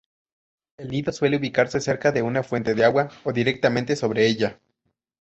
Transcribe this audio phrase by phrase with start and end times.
[0.79, 4.59] El nido suele ubicarse cerca de una fuente de agua o directamente sobre ella.